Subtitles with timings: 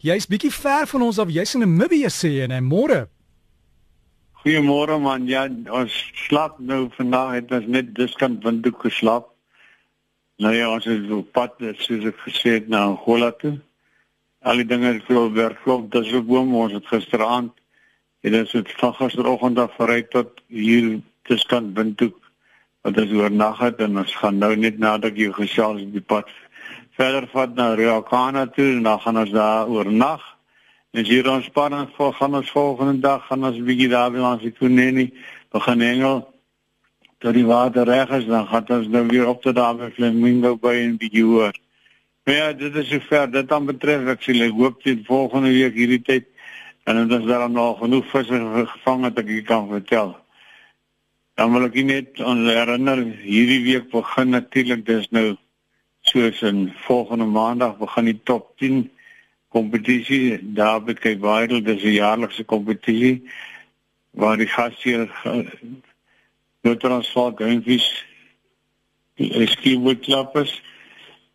[0.00, 1.28] Jy's bietjie ver van ons af.
[1.28, 3.06] Jy's in Namibië sê en môre.
[4.40, 5.26] Goeiemôre man.
[5.28, 5.44] Ja,
[5.76, 5.92] ons
[6.26, 9.28] slaap nou vandag het ons net diskant windhoek geslaap.
[10.40, 13.58] Nou ja, ons is op pad soos ek gesê het na Angola toe.
[14.40, 15.90] Al die dinge het veel werk klop.
[15.92, 17.52] Dis ook boom ons het gisteraand
[18.20, 22.16] dit is van gisteroggend af vooruit tot hier diskant windhoek.
[22.80, 26.28] Wat is oornag het en ons gaan nou net nadat jy gesels op die pad
[27.00, 30.20] verder vat na Riakana toe en dan gaan ons daar oornag.
[30.92, 34.44] En hier ons span voor gaan ons volgende dag gaan ons bietjie daar by langs
[34.44, 35.06] die Kuneni
[35.54, 36.20] begin hengel
[37.24, 40.56] tot die water reg is dan gaan ons nou weer op te daar by Flamingo
[40.60, 41.56] by en bietjie hoor.
[42.24, 45.76] Maar ja, dit is sover dit dan betref ek sê ek hoop dit volgende week
[45.80, 46.28] hierdie tyd
[46.84, 48.44] en dan is daar nog genoeg visse
[48.74, 50.16] gevang dat ek kan vertel.
[51.40, 55.30] Dan wil ek net herinner hierdie week begin natuurlik dis nou
[56.10, 58.90] soos in volgende maandag begin die top 10
[59.54, 63.22] kompetisie daar by Viral dis 'n jaarlikse kompetisie
[64.10, 65.06] waar die gasheer
[66.62, 67.90] Noordransval Greenfish
[69.54, 70.62] skieboot klub is.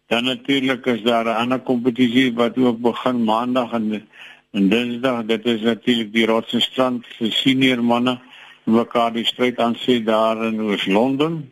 [0.07, 4.07] Dan natuurlik is daar 'n ander kompetisie wat ook begin maandag en
[4.51, 5.25] en dinsdag.
[5.25, 8.19] Dit is natuurlik die Rotsstrand se senior manne
[8.63, 11.51] mekaar die stryd aan sê daar in Oos-London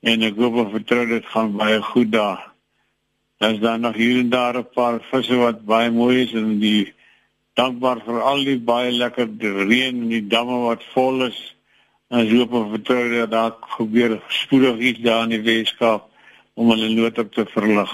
[0.00, 2.44] en ek hoop of vertrou dit gaan baie goed daar.
[3.38, 6.92] Daar's dan nog hier en daar 'n paar visse wat baie mooi is en die
[7.54, 11.38] dankbaar vir al die baie lekker reën en die damme wat vol is.
[12.10, 16.10] En ek hoop of vertrou dat daar gebeur spoedig iets daar in die Weskaap
[16.54, 17.92] om hulle nood op te verlig.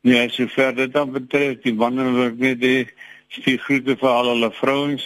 [0.00, 2.88] Nee, sover dit dan betref, die wanneer wil ek net die
[3.28, 5.04] stuur groete vir al hulle vrouens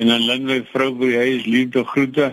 [0.00, 2.30] en dan Lindley vrou by huis liefde groete.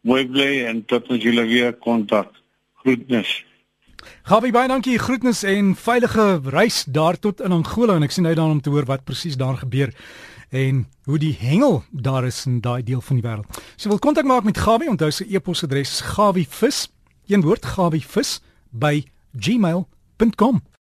[0.00, 2.39] Mooi bly en tot ons julle weer kontak.
[2.80, 3.44] Groetnis.
[4.24, 4.96] Gabi baie dankie.
[4.98, 8.72] Groetnis en veilige reis daar tot in Angola en ek sien uit daarna om te
[8.72, 9.92] hoor wat presies daar gebeur
[10.50, 13.60] en hoe die hengel daar is in daai deel van die wêreld.
[13.76, 14.88] So wil kontak maak met Gabi.
[14.88, 16.88] Onthou sy e-posadres is gabivis,
[17.28, 18.38] een woord gabivis
[18.70, 19.04] by
[19.36, 20.62] gmail.com.